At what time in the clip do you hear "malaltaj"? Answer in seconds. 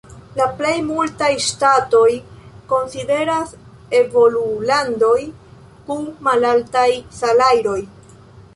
6.31-6.89